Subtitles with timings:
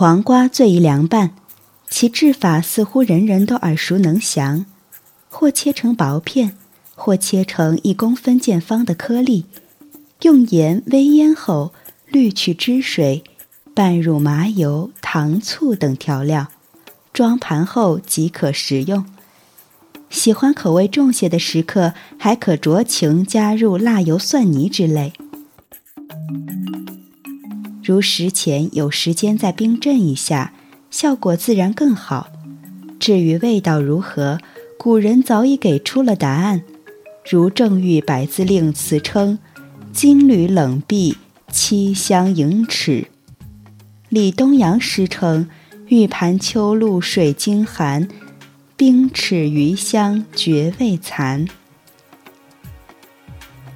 [0.00, 1.32] 黄瓜最宜凉拌，
[1.90, 4.64] 其制法似乎人人都耳熟能详：
[5.28, 6.56] 或切成薄片，
[6.94, 9.44] 或切成一公分见方的颗粒，
[10.22, 11.74] 用盐微腌后
[12.06, 13.22] 滤去汁水，
[13.74, 16.48] 拌入麻油、糖醋等调料，
[17.12, 19.04] 装盘后即可食用。
[20.08, 25.12] 喜欢口味重些的食客，还可酌情加入辣油蒜泥之类。
[27.82, 30.52] 如食前有时间再冰镇一下，
[30.90, 32.28] 效果自然更好。
[32.98, 34.38] 至于味道如何，
[34.78, 36.62] 古人早已给出了答案。
[37.28, 39.38] 如郑玉《百字令》词称
[39.92, 41.16] ：“金缕冷碧，
[41.50, 43.06] 七香盈齿。”
[44.10, 45.48] 李东阳诗称
[45.88, 48.08] ：“玉盘秋露水晶寒，
[48.76, 51.48] 冰齿余香绝未残。”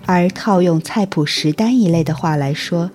[0.07, 2.91] 而套用菜谱食单一类的话来说，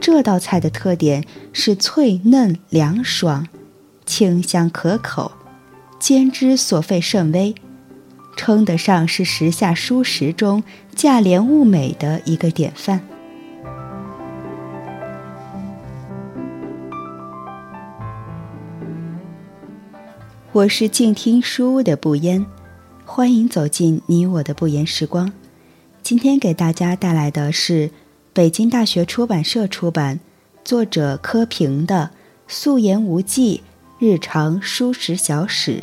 [0.00, 3.46] 这道菜的特点是脆嫩凉爽，
[4.06, 5.32] 清香可口，
[5.98, 7.54] 煎汁所费甚微，
[8.36, 10.62] 称得上是时下蔬食中
[10.94, 13.00] 价廉物美的一个典范。
[20.52, 22.46] 我是静听书屋的不言，
[23.04, 25.32] 欢迎走进你我的不言时光。
[26.02, 27.90] 今天给大家带来的是。
[28.38, 30.20] 北京大学出版社出版，
[30.62, 32.10] 作者柯平的
[32.46, 33.64] 《素颜无忌
[33.98, 35.80] 日常蔬食小史》。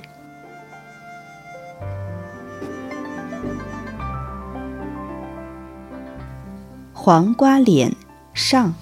[6.93, 7.93] 黄瓜脸
[8.33, 8.73] 上。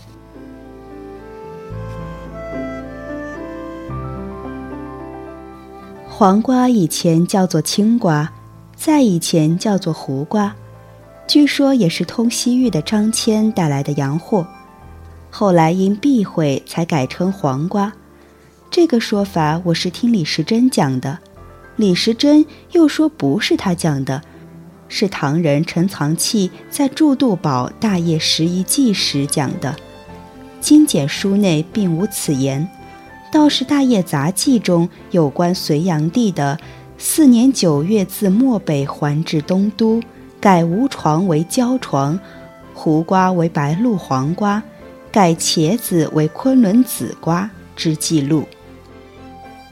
[6.07, 8.31] 黄瓜以前叫做青瓜，
[8.75, 10.55] 再以前叫做胡瓜。
[11.25, 14.45] 据说也是通西域的张骞带来的洋货，
[15.29, 17.93] 后来因避讳才改称黄瓜。
[18.69, 21.19] 这个说法我是听李时珍讲的，
[21.77, 24.21] 李时珍又说不是他讲的，
[24.89, 29.75] 是唐人陈藏器在《祝度宝大业十一记》时讲的。
[30.59, 32.67] 精简书内并无此言，
[33.31, 36.59] 倒是《大业杂记》中有关隋炀帝的
[36.97, 40.01] 四年九月自漠北还至东都。
[40.43, 42.19] 改无床为焦床，
[42.73, 44.61] 胡瓜为白露黄瓜，
[45.09, 48.43] 改茄子为昆仑紫瓜之记录。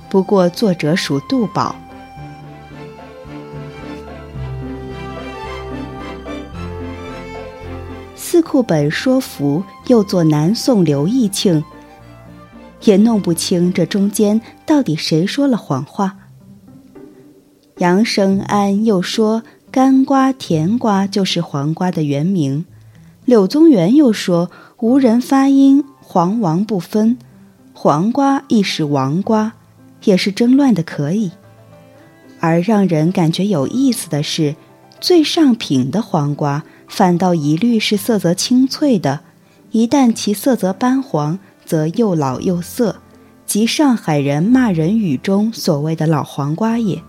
[0.10, 1.76] 不过作者属杜宝。
[8.16, 11.62] 四库本说服，又作南宋刘义庆，
[12.84, 16.16] 也弄不清这中间到底谁说了谎话。
[17.80, 19.44] 杨生安又说。
[19.72, 22.66] 干瓜、甜瓜就是黄瓜的原名。
[23.24, 24.52] 柳宗元又说
[24.82, 27.18] ：“无人发音黄王不分，
[27.72, 29.54] 黄瓜亦是王瓜，
[30.04, 31.32] 也是争乱的可以。”
[32.42, 34.58] 而让人感觉有意思的是，
[35.00, 39.22] 最上品的黄瓜反倒一律是色泽清脆的，
[39.72, 42.98] 一旦其色泽斑黄，则又老又涩，
[43.46, 47.02] 即上海人骂人语中所谓的老黄瓜也。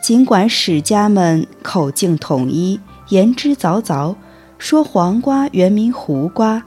[0.00, 2.80] 尽管史家们口径统一，
[3.10, 4.16] 言之凿凿，
[4.56, 6.62] 说黄瓜原名胡瓜，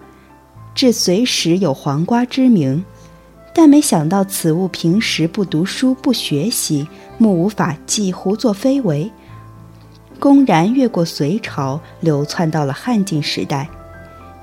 [0.76, 2.86] 至隋时有黄瓜之名，
[3.54, 9.12] 但没想到此物平时不读书不学习，目无法纪，胡作非为，
[10.20, 13.68] 公然越过隋朝，流窜到了汉晋时代，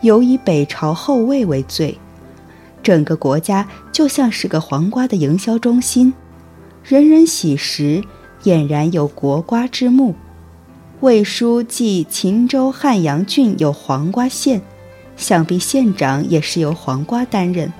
[0.01, 1.97] 尤以北朝后魏为最，
[2.83, 6.13] 整个国家就像是个黄瓜的营销中心，
[6.83, 8.03] 人人喜食。
[8.45, 10.15] 俨然有国瓜之目。
[11.01, 14.61] 魏书记秦州汉阳郡有黄瓜县，
[15.17, 17.73] 想必县长也是由黄瓜担任。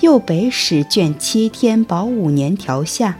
[0.00, 3.18] 右北史卷七天宝五年条下，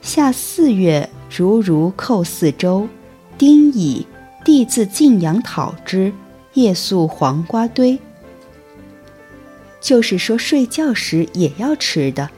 [0.00, 2.88] 夏四月如如寇四周，
[3.36, 4.06] 丁乙
[4.44, 6.12] 地自晋阳讨之，
[6.54, 7.98] 夜宿黄瓜堆。
[9.80, 12.30] 就是说睡觉时也要吃的。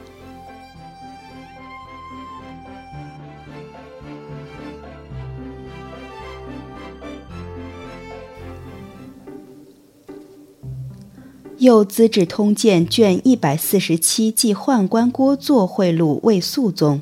[11.65, 17.01] 又《资治通鉴》卷一百四十七记宦官郭作贿赂魏肃宗，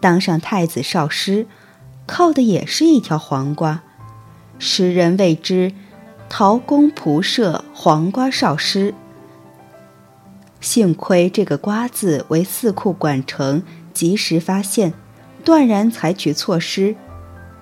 [0.00, 1.46] 当上太子少师，
[2.06, 3.82] 靠的也是一条黄瓜。
[4.58, 5.74] 时人谓之
[6.30, 8.94] “陶公仆射黄瓜少师”。
[10.58, 13.62] 幸亏这个“瓜”字为四库管程
[13.92, 14.94] 及时发现，
[15.44, 16.96] 断然采取措施，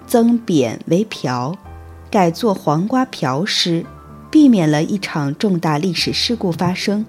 [0.06, 1.58] 增贬为瓢，
[2.08, 3.84] 改作黄瓜瓢师，
[4.30, 7.04] 避免了一场重大历史事故发生。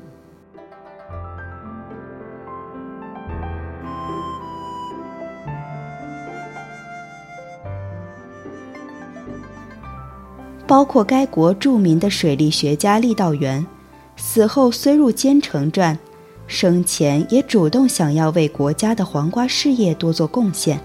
[10.65, 13.65] 包括该国著名的水利学家郦道元，
[14.17, 15.97] 死后虽入奸臣传，
[16.45, 20.77] 生前也主动想要为国家的黄瓜事业多做贡献。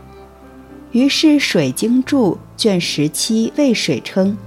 [0.93, 4.39] 于是《水经注》卷十七渭水称：“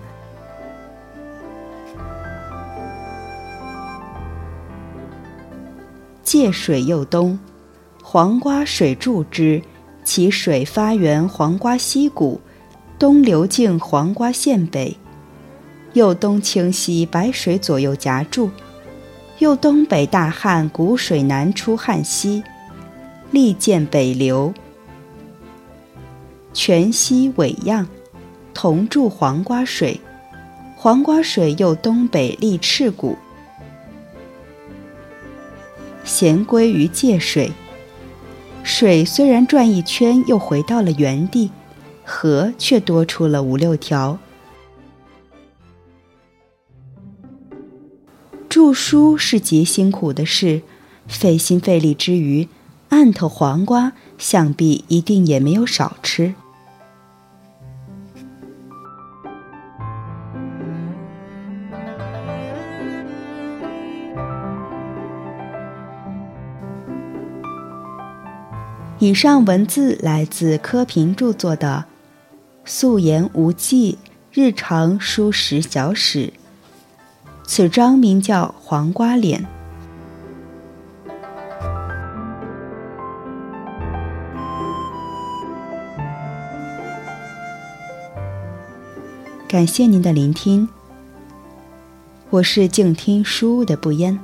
[6.26, 7.40] 借水又东，
[8.04, 9.62] 黄瓜水注之，
[10.04, 12.42] 其水发源黄瓜溪谷，
[13.00, 14.98] 东流径黄瓜县北。”
[15.94, 18.50] 右东清溪白水左右夹住，
[19.40, 22.44] 右东北大汉谷水南出汉溪，
[23.32, 24.54] 利见北流，
[26.54, 27.88] 泉溪尾漾，
[28.54, 30.02] 同注黄瓜水，
[30.76, 33.16] 黄瓜水右东北立赤谷，
[36.18, 37.52] 咸归于界水，
[38.64, 41.52] 水虽然转一圈又回到了原地，
[42.06, 44.18] 河却多出了五六条。
[48.48, 50.62] 著书是极辛苦的事，
[51.06, 52.48] 费心费力之余，
[52.88, 56.34] 案头黄瓜想必一定也没有少吃。
[68.98, 71.84] 以上文字来自柯平著作的
[72.64, 73.98] 《素颜无忌
[74.32, 76.28] 日常书食小史》。
[77.46, 79.42] 此章名叫《黄瓜脸》。
[89.46, 90.70] 感谢您的聆听，
[92.30, 94.18] 我是静听书屋的不言。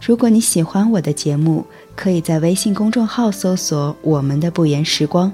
[0.00, 1.64] 如果你喜欢我的节目，
[1.96, 5.30] 可以在微信公众号搜索“我们的不言时光”，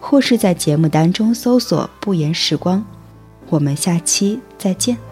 [0.00, 2.84] 或是在节目单中搜索“不言时光”。
[3.48, 5.11] 我们下期再见。